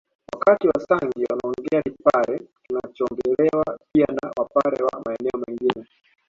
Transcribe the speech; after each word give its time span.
Wakati 0.33 0.67
wasangi 0.67 1.25
anaongea 1.29 1.81
kipare 1.81 2.41
kinachoongelewa 2.63 3.79
pia 3.93 4.05
na 4.07 4.31
Wapare 4.37 4.83
wa 4.83 5.01
maeneo 5.05 5.43
mengine 5.47 5.85